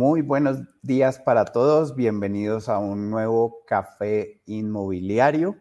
[0.00, 5.58] Muy buenos días para todos, bienvenidos a un nuevo café inmobiliario.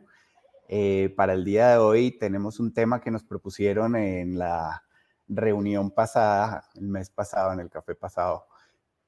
[0.70, 4.86] Eh, para el día de hoy tenemos un tema que nos propusieron en la
[5.28, 8.46] reunión pasada, el mes pasado, en el café pasado,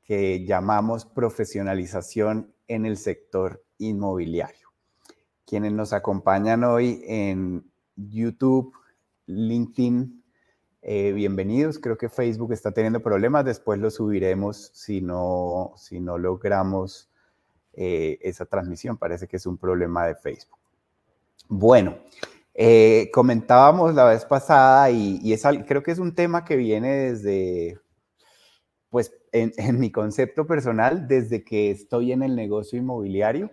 [0.03, 4.67] que llamamos profesionalización en el sector inmobiliario.
[5.45, 8.73] Quienes nos acompañan hoy en YouTube,
[9.27, 10.20] LinkedIn,
[10.83, 11.77] eh, bienvenidos.
[11.77, 13.45] Creo que Facebook está teniendo problemas.
[13.45, 17.09] Después lo subiremos si no, si no logramos
[17.73, 18.97] eh, esa transmisión.
[18.97, 20.59] Parece que es un problema de Facebook.
[21.47, 21.97] Bueno,
[22.55, 25.35] eh, comentábamos la vez pasada y,
[25.67, 27.79] creo que es un tema que viene desde,
[28.89, 33.51] pues en, mi concepto personal, desde que estoy en el negocio inmobiliario.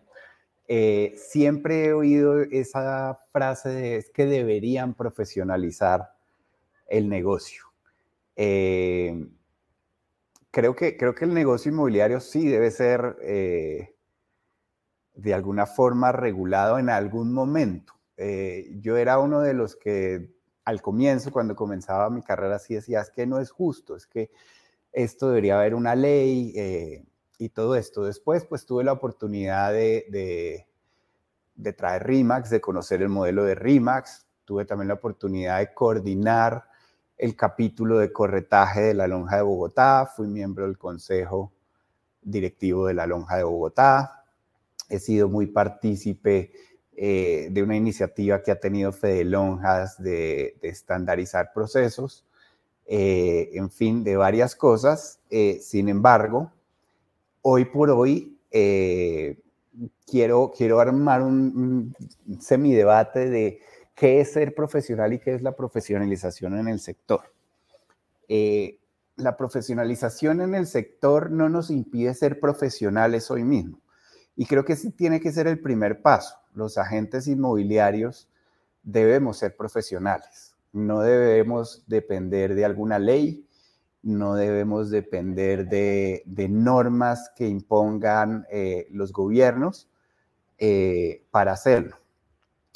[1.17, 6.18] siempre he oído esa frase de es que deberían profesionalizar
[6.89, 7.65] el negocio.
[8.35, 9.29] Eh,
[10.51, 13.95] creo, que, creo que el negocio inmobiliario sí debe ser eh,
[15.15, 17.95] de alguna forma regulado en algún momento.
[18.17, 20.33] Eh, yo era uno de los que
[20.65, 24.31] al comienzo, cuando comenzaba mi carrera, sí decía, es que no es justo, es que
[24.93, 26.53] esto debería haber una ley
[27.39, 28.05] y todo esto.
[28.05, 30.67] Después, pues tuve la oportunidad de, de,
[31.55, 36.69] de traer RIMAX, de conocer el modelo de RIMAX, tuve también la oportunidad de coordinar
[37.19, 41.53] el capítulo de corretaje de la Lonja de Bogotá, fui miembro del Consejo
[42.23, 44.25] Directivo de la Lonja de Bogotá,
[44.89, 46.53] he sido muy partícipe
[46.97, 52.25] eh, de una iniciativa que ha tenido Fede Lonjas de, estandarizar procesos,
[52.87, 55.21] eh, en fin, de varias cosas.
[55.31, 56.53] Eh, sin embargo,
[57.43, 58.39] hoy por hoy
[60.07, 61.95] quiero, quiero armar un,
[62.27, 63.61] un semidebate de
[63.99, 67.33] qué es ser profesional y qué es la profesionalización en el sector.
[68.29, 68.79] Eh,
[69.17, 73.81] la profesionalización en el sector no nos impide ser profesionales hoy mismo.
[74.37, 76.37] Y creo que tiene que ser el primer paso.
[76.55, 78.29] Los agentes inmobiliarios
[78.85, 80.55] debemos ser profesionales.
[80.73, 83.49] No debemos depender de alguna ley,
[84.03, 89.89] no debemos depender de, normas que impongan eh, los gobiernos
[90.59, 91.97] eh, para hacerlo.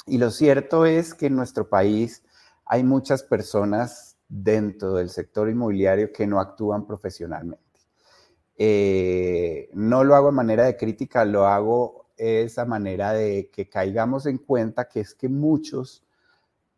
[0.05, 2.23] Y lo cierto es que en nuestro país
[2.65, 7.63] hay muchas personas dentro del sector inmobiliario que no actúan profesionalmente.
[8.57, 14.25] Eh, no lo hago de manera de crítica, lo hago esa manera de que caigamos
[14.25, 16.03] en cuenta que es que muchos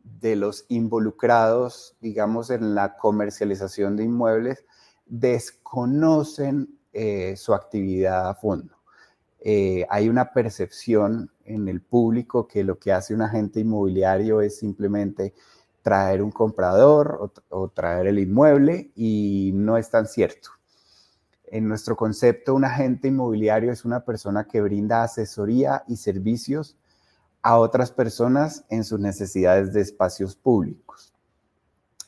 [0.02, 4.64] de los involucrados, digamos, en la comercialización de inmuebles,
[5.04, 8.75] desconocen eh, su actividad a fondo.
[9.48, 14.58] Eh, hay una percepción en el público que lo que hace un agente inmobiliario es
[14.58, 15.34] simplemente
[15.82, 20.50] traer un comprador o, traer el inmueble y no es tan cierto.
[21.44, 26.76] En nuestro concepto, un agente inmobiliario es una persona que brinda asesoría y servicios
[27.40, 31.15] a otras personas en sus necesidades de espacios públicos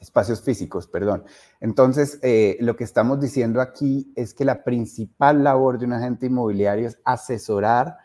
[0.01, 1.25] espacios físicos, perdón.
[1.61, 6.27] Entonces, eh, lo que estamos diciendo aquí es que la principal labor de un agente
[6.27, 7.97] inmobiliario es asesorar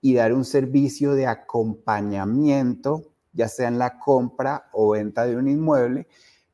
[0.00, 5.48] y dar un servicio de acompañamiento, ya sea en la compra o venta de un
[5.48, 6.06] inmueble,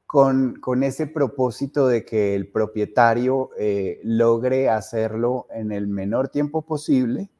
[0.06, 6.62] con, con ese propósito de que el propietario eh, logre hacerlo en el menor tiempo
[6.62, 7.30] posible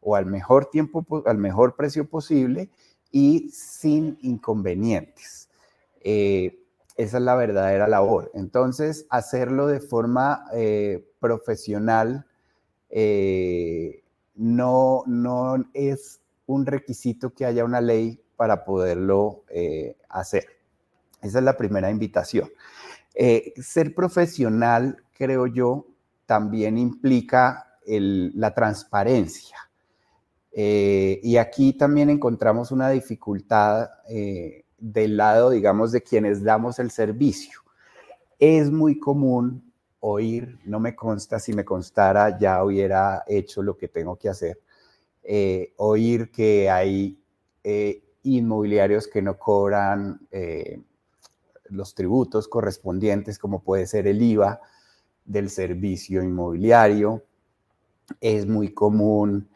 [0.00, 2.68] o al mejor tiempo, al mejor precio posible
[3.10, 5.48] y sin inconvenientes.
[6.02, 6.58] Eh,
[7.00, 8.30] esa es la verdadera labor.
[8.34, 12.26] Entonces, hacerlo de forma eh, profesional
[12.90, 20.44] eh, no, no es un requisito que haya una ley para poderlo eh, hacer.
[21.22, 22.50] Esa es la primera invitación.
[23.14, 25.86] ser profesional, creo yo,
[26.26, 29.56] también implica la transparencia.
[30.52, 33.88] y aquí también encontramos una dificultad
[34.80, 37.60] del lado, digamos, de quienes damos el servicio.
[38.38, 39.70] Es muy común
[40.00, 44.58] oír, no me consta, si me constara ya hubiera hecho lo que tengo que hacer,
[45.22, 47.18] eh, oír que hay
[47.62, 50.80] eh, inmobiliarios que no cobran eh,
[51.68, 54.60] los tributos correspondientes, como puede ser el IVA
[55.24, 57.22] del servicio inmobiliario.
[58.20, 59.48] Es muy común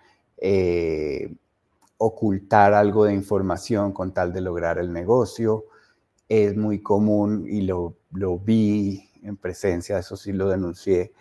[1.99, 5.65] ocultar algo de información con tal de lograr el negocio.
[6.29, 7.97] Es muy común y lo,
[8.45, 11.13] vi en presencia, eso sí lo denuncié,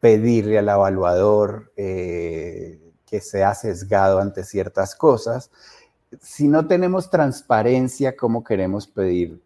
[0.00, 5.50] pedirle al evaluador eh, que sea sesgado ante ciertas cosas.
[6.20, 9.40] Si no tenemos transparencia, ¿cómo queremos pedir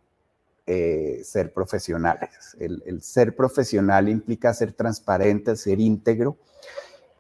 [0.67, 2.57] eh, ser profesionales.
[2.59, 6.39] El, ser profesional implica ser transparente, ser íntegro,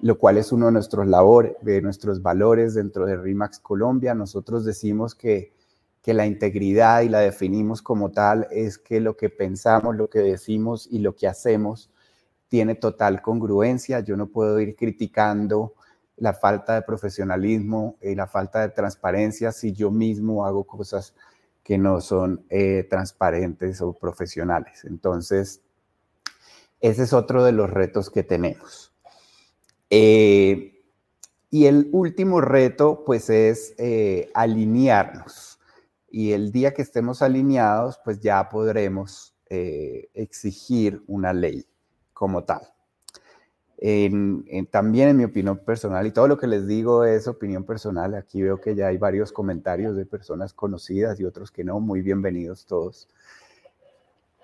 [0.04, 4.14] lo cual es uno de nuestros labores, de nuestros valores dentro de RIMAX Colombia.
[4.14, 5.54] Nosotros decimos que,
[6.04, 10.86] la integridad y la definimos como tal es que lo que pensamos, lo que decimos
[10.90, 11.90] y lo que hacemos
[12.48, 14.00] tiene total congruencia.
[14.00, 15.72] Yo no puedo ir criticando
[16.18, 21.14] la falta de profesionalismo y la falta de transparencia si yo mismo hago cosas
[21.62, 24.84] que no son eh, transparentes o profesionales.
[24.84, 25.62] Entonces,
[26.82, 28.93] ese es otro de los retos que tenemos.
[29.96, 30.82] Eh,
[31.50, 35.60] y el último reto, pues, es eh, alinearnos.
[36.10, 39.30] Y el día que estemos alineados, pues ya podremos
[40.14, 41.64] exigir una ley
[42.12, 42.74] como tal
[44.70, 48.40] también en mi opinión personal, y todo lo que les digo es opinión personal, aquí
[48.42, 52.64] veo que ya hay varios comentarios de personas conocidas y otros que no, muy bienvenidos
[52.64, 53.08] todos.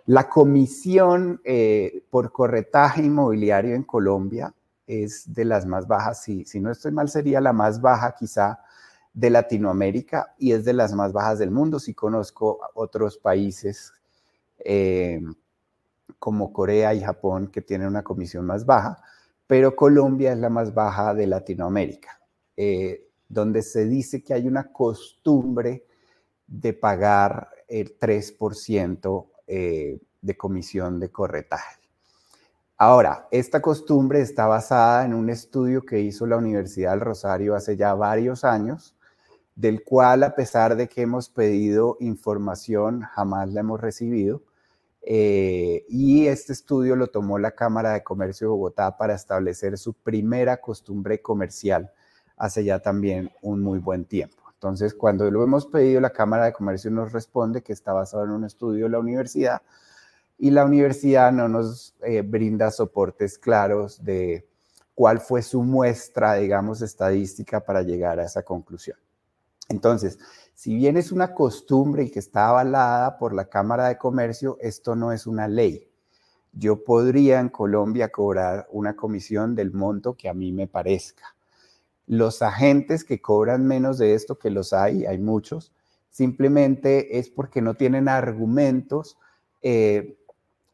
[0.05, 4.53] La comisión eh, por corretaje inmobiliario en Colombia
[4.91, 8.61] es de las más bajas, si, si no estoy mal sería la más baja quizá
[9.13, 11.79] de Latinoamérica y es de las más bajas del mundo.
[11.79, 13.93] Si conozco otros países
[14.59, 15.21] eh,
[16.19, 19.03] como Corea y Japón que tienen una comisión más baja,
[19.47, 22.21] pero Colombia es la más baja de Latinoamérica,
[22.57, 25.87] eh, donde se dice que hay una costumbre
[26.47, 31.80] de pagar el 3% eh, de comisión de corretaje.
[32.83, 37.77] Ahora, esta costumbre está basada en un estudio que hizo la Universidad del Rosario hace
[37.77, 38.97] ya varios años,
[39.55, 44.43] del cual a pesar de que hemos pedido información, jamás la hemos recibido,
[45.03, 49.93] eh, y este estudio lo tomó la Cámara de Comercio de Bogotá para establecer su
[49.93, 51.93] primera costumbre comercial
[52.39, 54.43] hace ya también un muy buen tiempo.
[54.55, 58.31] Entonces, cuando lo hemos pedido, la Cámara de Comercio nos responde que está basado en
[58.31, 59.61] un estudio de la universidad
[60.41, 64.49] y la universidad no nos eh, brinda soportes claros de
[64.95, 68.97] cuál fue su muestra, digamos, estadística para llegar a esa conclusión.
[69.69, 70.19] Entonces,
[70.55, 74.97] si bien es una costumbre y que está avalada por la Cámara de Comercio, esto
[74.97, 75.87] no es una ley.
[76.55, 81.37] Yo podría en Colombia cobrar una comisión del monto que a mí me parezca.
[82.07, 85.71] Los agentes que cobran menos de esto, que los hay, hay muchos,
[86.09, 89.19] simplemente es porque no tienen argumentos
[89.63, 90.17] eh,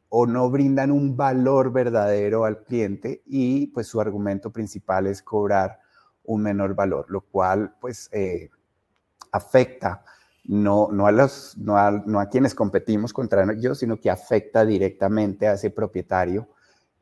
[0.08, 5.80] o no brindan un valor verdadero al cliente y pues su argumento principal es cobrar
[6.24, 8.50] un menor valor, lo cual pues eh,
[9.32, 10.04] afecta
[10.44, 15.54] no, no, a los, no, a, quienes competimos contra ellos, sino que afecta directamente a
[15.54, 16.48] ese propietario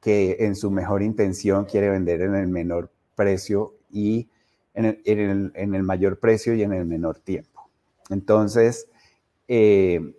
[0.00, 4.28] que en su mejor intención quiere vender en el menor precio y
[4.74, 7.68] en el, en el, mayor precio y en el menor tiempo.
[8.10, 8.88] Entonces,
[9.46, 10.14] eh,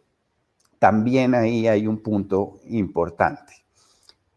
[0.86, 3.66] también ahí hay un punto importante.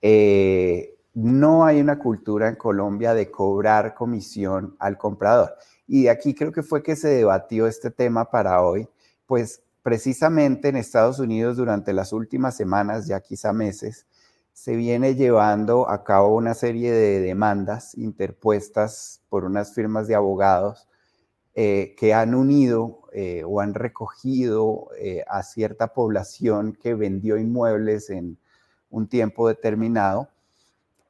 [0.01, 5.55] Eh, no hay una cultura en Colombia de cobrar comisión al comprador.
[5.87, 8.89] Y aquí creo que fue que se debatió este tema para hoy,
[9.27, 14.07] pues precisamente en Estados Unidos durante las últimas semanas, ya quizá meses,
[14.55, 20.89] se viene llevando a cabo una serie de demandas interpuestas por unas firmas de abogados
[21.61, 28.11] eh, que han unido eh, o han recogido eh, a cierta población que vendió inmuebles
[28.11, 28.39] en
[28.91, 30.29] un tiempo determinado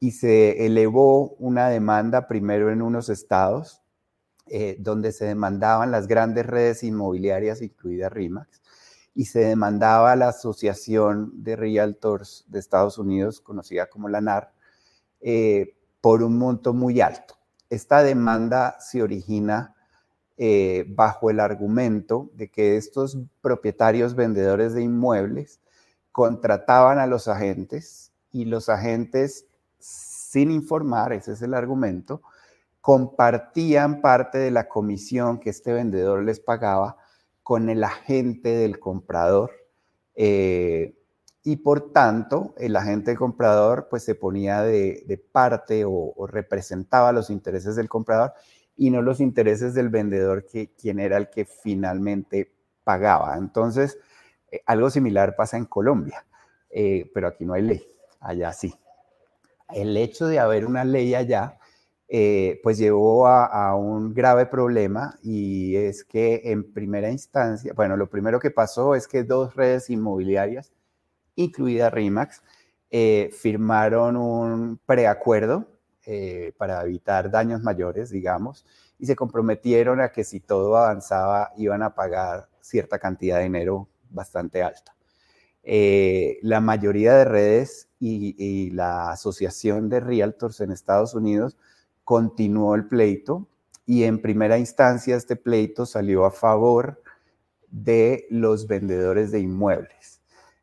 [0.00, 3.82] y se elevó una demanda primero en unos estados
[4.78, 8.62] donde se demandaban las grandes redes inmobiliarias, incluida RIMAX,
[9.14, 14.54] y se demandaba la Asociación de Realtors de Estados Unidos, conocida como la NAR,
[16.00, 17.34] por un monto muy alto.
[17.68, 19.74] Esta demanda se origina
[20.40, 25.60] eh, bajo el argumento de que estos propietarios vendedores de inmuebles
[26.12, 29.46] contrataban a los agentes y los agentes,
[29.78, 32.22] sin informar, ese es el argumento,
[32.80, 36.96] compartían parte de la comisión que este vendedor les pagaba
[37.42, 39.50] con el agente del comprador.
[40.14, 40.94] Eh,
[41.42, 47.30] y por tanto, el agente del comprador pues se ponía de, parte o, representaba los
[47.30, 48.32] intereses del comprador
[48.78, 52.54] y no los intereses del vendedor, que, quien era el que finalmente
[52.84, 53.36] pagaba.
[53.36, 53.98] Entonces,
[54.50, 56.24] eh, algo similar pasa en Colombia,
[56.70, 57.86] eh, pero aquí no hay ley,
[58.20, 58.72] allá sí.
[59.74, 61.58] El hecho de haber una ley allá
[62.08, 68.08] eh, pues llevó a, un grave problema y es que en primera instancia, bueno, lo
[68.08, 70.72] primero que pasó es que dos redes inmobiliarias,
[71.34, 72.42] incluida RIMAX,
[73.32, 75.66] firmaron un preacuerdo
[76.10, 78.64] eh, para evitar daños mayores, digamos,
[78.98, 83.88] y se comprometieron a que si todo avanzaba iban a pagar cierta cantidad de dinero
[84.08, 84.96] bastante alta.
[85.62, 91.58] Eh, la mayoría de redes y, la Asociación de Realtors en Estados Unidos
[92.04, 93.46] continuó el pleito
[93.84, 97.02] y en primera instancia este pleito salió a favor
[97.70, 100.17] de los vendedores de inmuebles.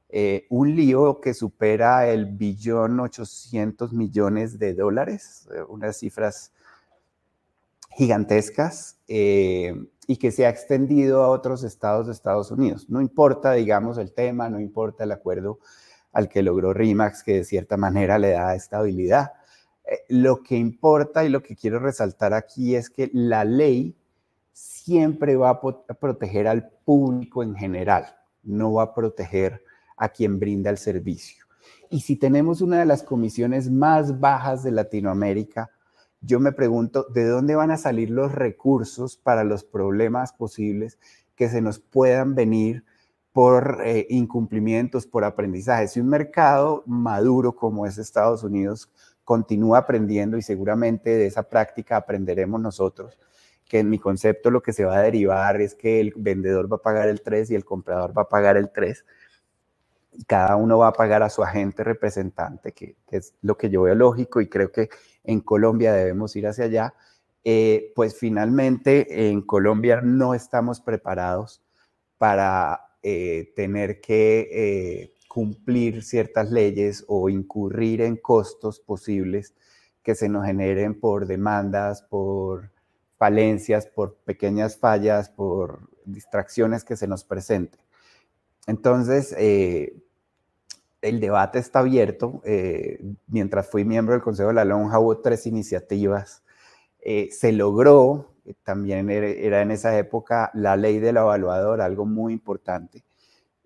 [0.09, 6.51] Eh, un lío que supera el billón 800 millones de dólares, eh, unas cifras
[7.89, 9.74] gigantescas eh,
[10.07, 12.89] y que se ha extendido a otros estados de Estados Unidos.
[12.89, 15.59] No importa, digamos, el tema, no importa el acuerdo
[16.13, 19.33] al que logró RIMAX, que de cierta manera le da estabilidad.
[20.09, 23.95] lo que importa y lo que quiero resaltar aquí es que la ley
[24.51, 25.62] siempre va a
[26.00, 29.62] proteger al público en general, no va a proteger
[29.97, 31.45] a quien brinda el servicio.
[31.89, 35.71] Y si tenemos una de las comisiones más bajas de Latinoamérica,
[36.21, 40.97] yo me pregunto, ¿de dónde van a salir los recursos para los problemas posibles
[41.35, 42.83] que se nos puedan venir
[43.31, 45.87] por eh, incumplimientos, por aprendizaje?
[45.87, 48.91] Si un mercado maduro como es Estados Unidos
[49.23, 53.19] continúa aprendiendo y seguramente de esa práctica aprenderemos nosotros,
[53.67, 56.77] que en mi concepto lo que se va a derivar es que el vendedor va
[56.77, 59.03] a pagar el 3 y el comprador va a pagar el 3
[60.27, 63.95] cada uno va a pagar a su agente representante, que, es lo que yo veo
[63.95, 64.89] lógico y creo que
[65.24, 66.93] en Colombia debemos ir hacia allá.
[67.43, 71.62] Eh, pues finalmente en Colombia no estamos preparados
[72.17, 79.53] para eh, tener que eh, cumplir ciertas leyes o incurrir en costos posibles
[80.01, 82.72] que se nos generen por demandas, por
[83.17, 87.85] falencias, por pequeñas fallas, por distracciones que se nos presenten.
[88.67, 89.34] Entonces,
[91.05, 92.41] el debate está abierto.
[92.45, 96.43] Eh, mientras fui miembro del Consejo de la Lonja hubo tres iniciativas.
[97.01, 102.34] Eh, se logró, eh, también era, en esa época, la ley del evaluador, algo muy
[102.34, 103.03] importante.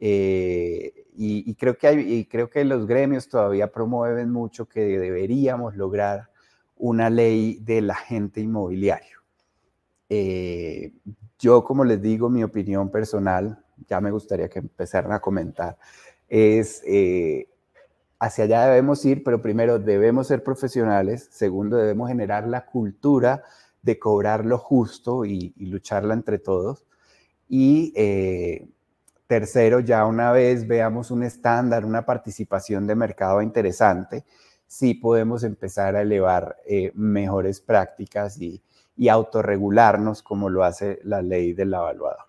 [0.01, 6.29] Y, creo que y creo que los gremios todavía promueven mucho que deberíamos lograr
[6.77, 9.19] una ley del agente inmobiliario.
[11.39, 15.77] yo, como les digo, mi opinión personal, ya me gustaría que empezaran a comentar
[16.29, 17.49] es eh,
[18.19, 23.43] hacia allá debemos ir, pero primero debemos ser profesionales, segundo debemos generar la cultura
[23.81, 26.85] de cobrar lo justo y, lucharla entre todos.
[27.47, 28.67] Y eh,
[29.27, 34.25] tercero, ya una vez veamos un estándar, una participación de mercado interesante,
[34.67, 38.61] sí podemos empezar a elevar eh, mejores prácticas y,
[38.95, 42.28] y autorregularnos como lo hace la ley del evaluador.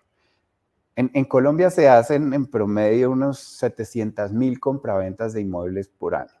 [0.95, 6.33] En, Colombia se hacen en promedio unos 700 mil compraventas de inmuebles por año.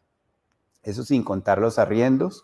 [0.83, 2.43] Eso sin contar los arriendos,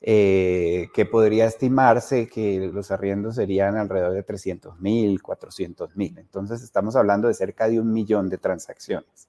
[0.00, 6.18] eh, que podría estimarse que los arriendos serían alrededor de 300 mil, 400 mil.
[6.18, 9.28] Entonces estamos hablando de cerca de un millón de transacciones.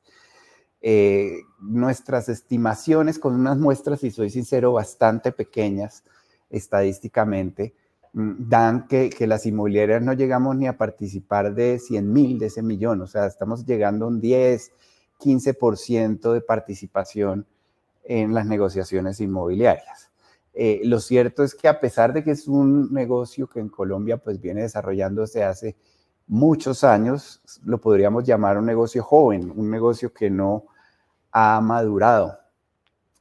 [0.81, 6.03] Eh, nuestras estimaciones con unas muestras, si soy sincero, bastante pequeñas
[6.49, 7.73] estadísticamente,
[8.13, 13.01] dan que, las inmobiliarias no llegamos ni a participar de 100 mil, de ese millón,
[13.01, 14.71] o sea, estamos llegando a un 10,
[15.19, 17.45] 15% de participación
[18.03, 20.09] en las negociaciones inmobiliarias.
[20.53, 24.17] Eh, lo cierto es que a pesar de que es un negocio que en Colombia
[24.17, 25.75] pues viene desarrollándose hace
[26.25, 30.65] muchos años, lo podríamos llamar un negocio joven, un negocio que no
[31.31, 32.39] ha madurado.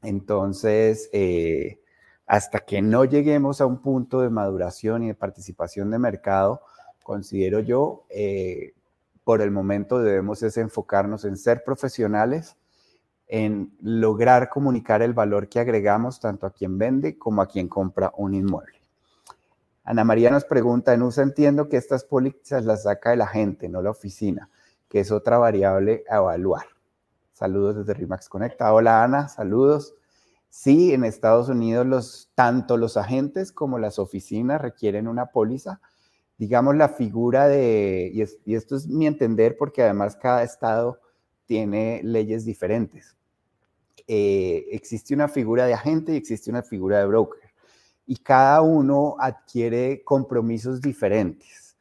[0.03, 1.81] Entonces, eh,
[2.27, 6.61] hasta que no lleguemos a un punto de maduración y de participación de mercado,
[7.03, 8.75] considero yo, eh,
[9.23, 12.57] por el momento debemos enfocarnos en ser profesionales,
[13.29, 18.13] en lograr comunicar el valor que agregamos tanto a quien vende como a quien compra
[18.17, 18.81] un inmueble.
[19.85, 23.83] Ana María nos pregunta, en uso entiendo que estas pólizas las saca el agente, no
[23.83, 24.51] la oficina,
[24.89, 26.67] que es otra variable a evaluar.
[27.33, 28.73] Saludos desde RIMAX Conecta.
[28.73, 29.95] Hola Ana, saludos.
[30.59, 35.83] Sí, en Estados Unidos tanto los agentes como las oficinas requieren una póliza.
[36.39, 40.99] Digamos la figura de, y, esto es mi entender porque además cada estado
[41.45, 43.15] tiene leyes diferentes.
[44.09, 47.51] Eh, existe una figura de agente y existe una figura de broker.
[48.07, 51.77] Y cada uno adquiere compromisos diferentes.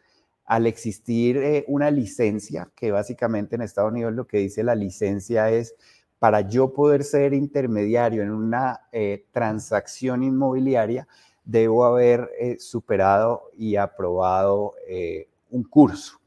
[0.45, 5.49] Al existir eh, una licencia, que básicamente en Estados Unidos lo que dice la licencia
[5.49, 5.75] es
[6.19, 11.07] para yo poder ser intermediario en una eh, transacción inmobiliaria,
[11.43, 16.19] debo haber eh, superado y aprobado eh, un curso.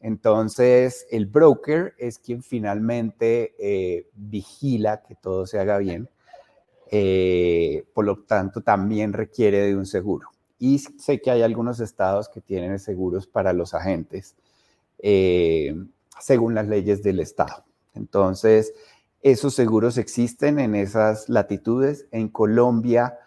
[0.00, 6.08] Entonces, el broker es quien finalmente vigila que todo se haga bien.
[7.92, 10.30] por lo tanto, también requiere de un seguro.
[10.58, 14.36] Y sé que hay algunos estados que tienen seguros para los agentes
[16.20, 17.64] según las leyes del estado.
[17.94, 18.72] Entonces,
[19.22, 22.06] esos seguros existen en esas latitudes.
[22.10, 23.18] En Colombia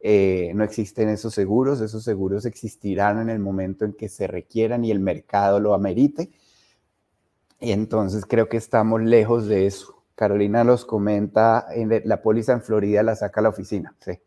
[0.00, 1.80] eh, no existen esos seguros.
[1.80, 6.30] Esos seguros existirán en el momento en que se requieran y el mercado lo amerite.
[7.58, 10.04] Entonces creo que estamos lejos de eso.
[10.14, 13.94] Carolina los comenta, en la póliza en Florida la saca la oficina.
[14.00, 14.20] Sí.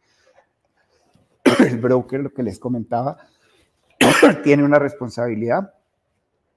[1.59, 3.17] El broker, lo que les comentaba,
[4.43, 5.73] tiene una responsabilidad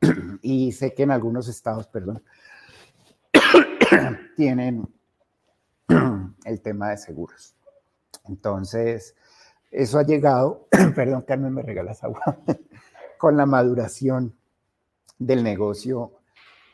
[0.43, 2.23] y sé que en algunos estados, perdón,
[4.37, 4.89] tienen
[6.45, 7.57] el tema de seguros.
[8.29, 9.17] Entonces,
[9.71, 12.39] eso ha llegado, perdón, Carmen, me regalas agua,
[13.19, 14.37] con la maduración
[15.19, 16.13] del negocio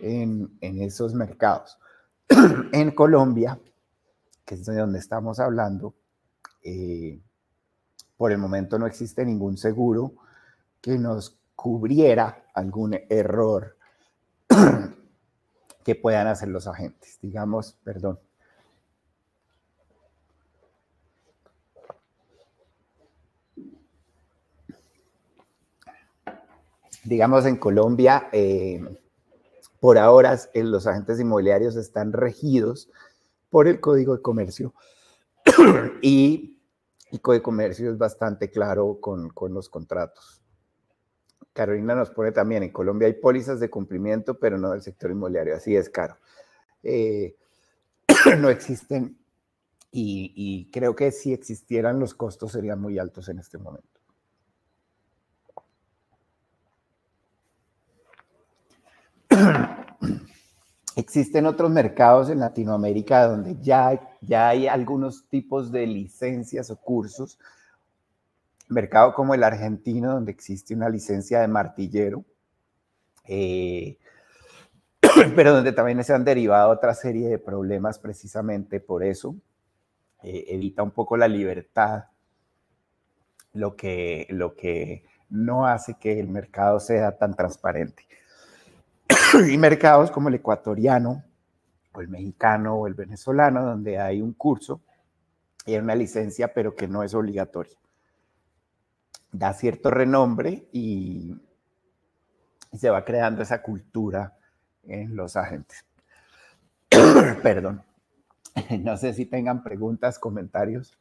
[0.01, 1.79] en, esos mercados.
[2.73, 3.59] en Colombia,
[4.45, 5.95] que es de donde estamos hablando,
[6.63, 7.21] eh,
[8.17, 10.15] por el momento no existe ningún seguro
[10.81, 13.77] que nos cubriera algún error
[15.85, 17.19] que puedan hacer los agentes.
[17.21, 18.19] Digamos, perdón.
[27.05, 28.81] Digamos, en Colombia, eh,
[29.81, 32.89] por ahora los agentes inmobiliarios están regidos
[33.51, 34.73] por el Código de Comercio
[36.01, 36.61] y
[37.11, 40.42] el Código de Comercio es bastante claro con los contratos.
[41.53, 45.55] Carolina nos pone también, en Colombia hay pólizas de cumplimiento, pero no del sector inmobiliario,
[45.55, 46.17] así es caro.
[46.83, 47.37] Eh,
[48.39, 49.19] no existen
[49.91, 54.01] y, y, creo que si existieran los costos serían muy altos en este momento.
[60.97, 67.39] Existen otros mercados en Latinoamérica donde ya, ya hay algunos tipos de licencias o cursos
[68.73, 72.25] mercado como el argentino, donde existe una licencia de martillero,
[73.27, 73.99] eh,
[75.37, 79.37] pero donde también se han derivado otra serie de problemas precisamente por eso.
[80.23, 82.05] Eh, evita un poco la libertad,
[83.53, 88.07] lo que, lo que no hace que el mercado sea tan transparente.
[89.51, 91.25] y mercados como el ecuatoriano,
[91.93, 94.81] o el mexicano, o el venezolano, donde hay un curso
[95.67, 97.77] y una licencia, pero que no es obligatoria
[99.33, 101.35] da cierto renombre y,
[102.73, 104.39] se va creando esa cultura
[104.85, 105.85] en los agentes.
[107.43, 107.83] Perdón.
[108.81, 110.99] No sé si tengan preguntas, comentarios.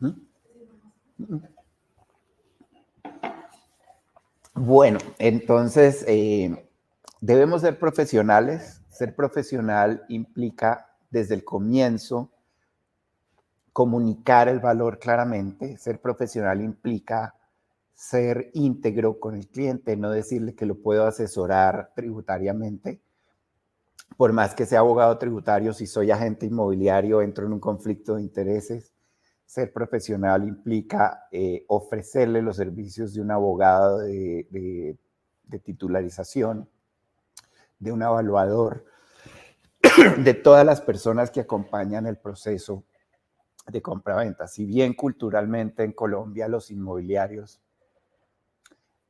[0.00, 0.10] ¿Mm?
[4.54, 6.68] Bueno, entonces eh,
[7.20, 8.82] debemos ser profesionales.
[8.88, 12.33] Ser profesional implica desde el comienzo
[13.74, 15.76] comunicar el valor claramente.
[15.78, 17.34] Ser profesional implica
[17.92, 23.00] ser íntegro con el cliente, no decirle que lo puedo asesorar tributariamente.
[24.16, 28.22] Por más que sea abogado tributario, si soy agente inmobiliario, entro en un conflicto de
[28.22, 28.92] intereses.
[29.44, 34.96] Ser profesional implica eh, ofrecerle los servicios de un abogado de,
[35.42, 36.68] de titularización,
[37.80, 38.84] de un evaluador,
[40.18, 42.84] de todas las personas que acompañan el proceso
[43.66, 44.46] de compra-venta.
[44.46, 47.60] Si bien culturalmente en Colombia los inmobiliarios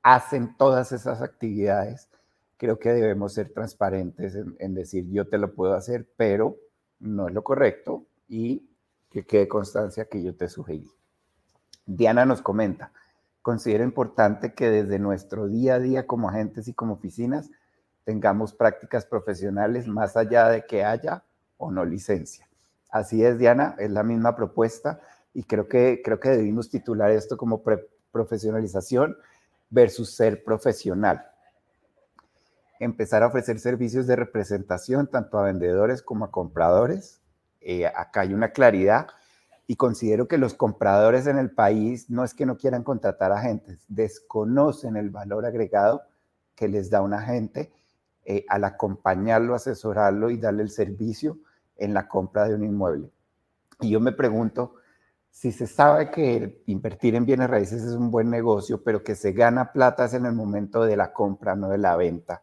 [0.02, 2.08] hacen todas esas actividades,
[2.56, 6.56] creo que debemos ser transparentes en, decir yo te lo puedo hacer, pero
[7.00, 8.68] no es lo correcto y
[9.10, 10.90] que quede constancia que yo te sugerí.
[11.86, 12.92] Diana nos comenta,
[13.42, 17.50] considero importante que desde nuestro día a día como agentes y como oficinas
[18.04, 21.24] tengamos prácticas profesionales más allá de que haya
[21.56, 22.48] o no licencia.
[22.94, 25.00] Así es, Diana, es la misma propuesta
[25.32, 27.60] y creo que, creo que debimos titular esto como
[28.12, 29.16] profesionalización
[29.68, 31.26] versus ser profesional.
[32.78, 37.20] Empezar a ofrecer servicios de representación tanto a vendedores como a compradores.
[37.60, 39.08] Eh, acá hay una claridad
[39.66, 43.84] y considero que los compradores en el país no es que no quieran contratar agentes,
[43.88, 46.02] desconocen el valor agregado
[46.54, 47.72] que les da un agente
[48.24, 51.40] eh, al acompañarlo, asesorarlo y darle el servicio
[51.76, 53.10] en la compra de un inmueble.
[53.80, 54.76] Y yo me pregunto
[55.30, 59.32] si se sabe que invertir en bienes raíces es un buen negocio, pero que se
[59.32, 62.40] gana plata es en el momento de la compra, no de la venta.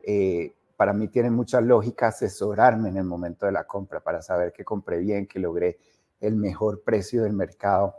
[0.00, 4.52] Eh, para mí tiene mucha lógica asesorarme en el momento de la compra para saber
[4.52, 5.78] que compré bien, que logré
[6.20, 7.94] el mejor precio del mercado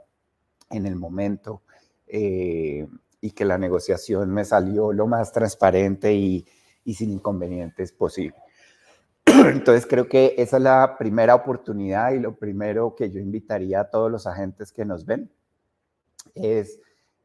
[0.70, 1.64] en el momento
[2.08, 2.88] eh,
[3.20, 6.48] y que la negociación me salió lo más transparente y,
[6.86, 8.38] y sin inconvenientes posible.
[9.26, 13.90] Entonces creo que esa es la primera oportunidad y lo primero que yo invitaría a
[13.90, 15.32] todos los agentes que nos ven
[16.34, 16.80] es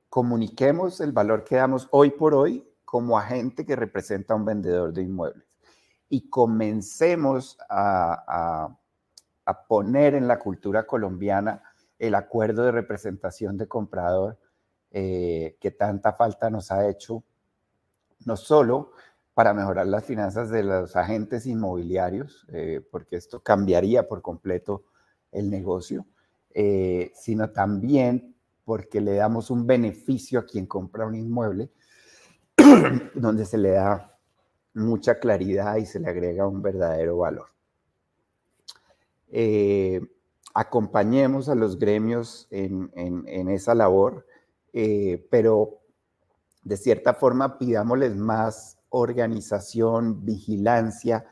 [0.09, 4.93] comuniquemos el valor que damos hoy por hoy como agente que representa a un vendedor
[4.93, 5.47] de inmuebles
[6.09, 8.77] y comencemos a,
[9.69, 11.63] poner en la cultura colombiana
[11.99, 14.39] el acuerdo de representación de comprador
[14.93, 17.25] eh, que tanta falta nos ha hecho,
[18.27, 18.93] no solo
[19.41, 24.85] para mejorar las finanzas de los agentes inmobiliarios, eh, porque esto cambiaría por completo
[25.33, 26.05] el negocio,
[26.51, 31.71] eh, sino también porque le damos un beneficio a quien compra un inmueble,
[33.15, 34.15] donde se le da
[34.75, 37.47] mucha claridad y se le agrega un verdadero valor.
[39.29, 40.03] Eh,
[40.53, 44.27] acompañemos a los gremios en, esa labor,
[45.31, 45.81] pero
[46.63, 51.27] de cierta forma pidámosles más organización, vigilancia.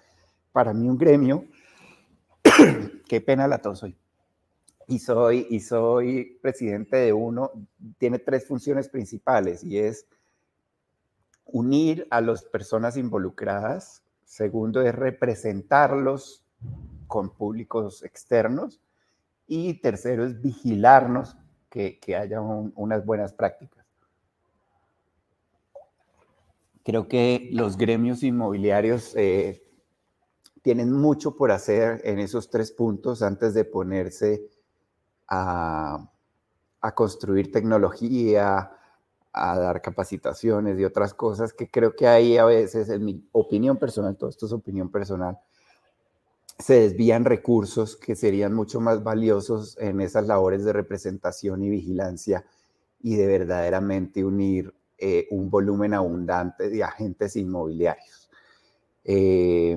[0.52, 1.44] Para mí un gremio,
[3.08, 3.96] qué pena la tos hoy,
[4.86, 7.52] y soy, y soy presidente de uno,
[7.98, 10.06] tiene tres funciones principales y es
[11.44, 16.44] unir a las personas involucradas, segundo es representarlos
[17.06, 18.80] con públicos externos
[19.46, 21.36] y tercero es vigilarnos
[21.70, 23.77] que, haya unas buenas prácticas.
[26.88, 29.62] Creo que los gremios inmobiliarios eh,
[30.62, 34.48] tienen mucho por hacer en esos tres puntos antes de ponerse
[35.28, 36.10] a,
[36.80, 38.72] a construir tecnología,
[39.34, 43.76] a dar capacitaciones y otras cosas que creo que ahí a veces, en mi opinión
[43.76, 45.38] personal, todo esto es opinión personal,
[46.58, 52.46] se desvían recursos que serían mucho más valiosos en esas labores de representación y vigilancia
[53.02, 58.28] y de verdaderamente unir eh, un volumen abundante de agentes inmobiliarios.
[59.04, 59.76] Eh,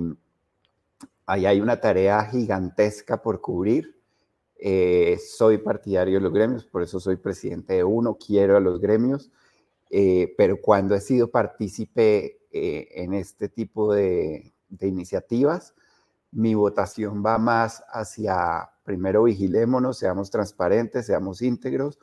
[1.27, 3.95] ahí hay una tarea gigantesca por cubrir.
[4.57, 8.81] Eh, soy partidario de los gremios, por eso soy presidente de uno, quiero a los
[8.81, 9.31] gremios,
[10.38, 15.75] pero cuando he sido partícipe en este tipo de, iniciativas,
[16.31, 21.99] mi votación va más hacia, primero vigilémonos, seamos transparentes, seamos íntegros,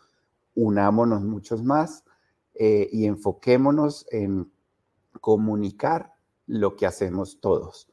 [0.55, 2.05] unámonos muchos más
[2.59, 4.51] eh, y enfoquémonos en
[5.21, 6.13] comunicar
[6.47, 7.89] lo que hacemos todos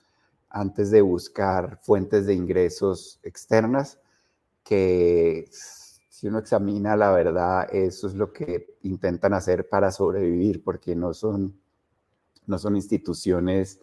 [0.50, 4.00] antes de buscar fuentes de ingresos externas
[4.64, 5.48] que
[6.16, 11.14] si uno examina la verdad, eso es lo que intentan hacer para sobrevivir, porque no
[11.14, 11.60] son,
[12.48, 13.80] no son instituciones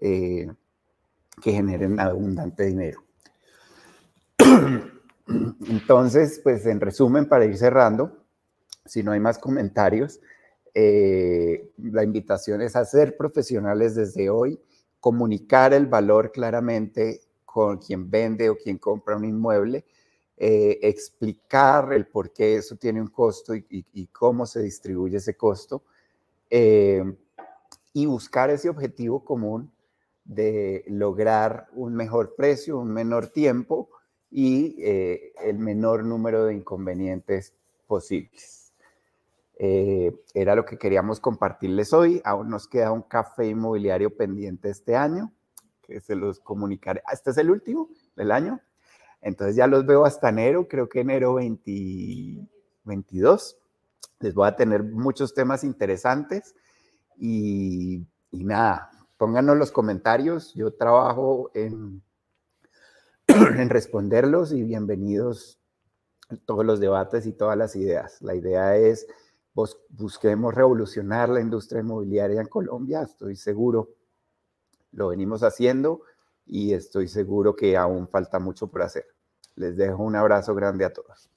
[0.00, 0.50] eh,
[1.40, 3.04] que generen abundante dinero.
[5.68, 8.25] Entonces, pues en resumen, para ir cerrando,
[8.86, 10.20] si no hay más comentarios,
[10.74, 14.60] eh, la invitación es a ser profesionales desde hoy,
[15.00, 19.84] comunicar el valor claramente con quien vende o quien compra un inmueble,
[20.36, 25.82] eh, explicar el por qué eso tiene un costo y, cómo se distribuye ese costo,
[26.50, 27.02] eh,
[27.94, 29.72] y buscar ese objetivo común
[30.26, 33.88] de lograr un mejor precio, un menor tiempo
[34.30, 37.54] y eh, el menor número de inconvenientes
[37.86, 38.65] posibles.
[39.58, 42.22] Era lo que queríamos compartirles hoy.
[42.24, 45.32] Aún nos queda un café inmobiliario pendiente este año,
[45.82, 47.02] que se los comunicaré.
[47.12, 48.60] Este es el último del año.
[49.22, 53.58] Entonces ya los veo hasta enero, creo que enero 2022.
[54.20, 56.54] Les voy a tener muchos temas interesantes
[57.16, 60.52] y, nada, pónganos los comentarios.
[60.54, 62.02] Yo trabajo en,
[63.26, 65.58] en responderlos y bienvenidos
[66.44, 68.20] todos los debates y todas las ideas.
[68.20, 69.06] La idea es
[69.88, 73.02] busquemos revolucionar la industria inmobiliaria en Colombia.
[73.02, 73.90] Estoy seguro,
[74.92, 76.02] lo venimos haciendo
[76.44, 79.06] y estoy seguro que aún falta mucho por hacer.
[79.54, 81.30] Les dejo un abrazo grande a todos.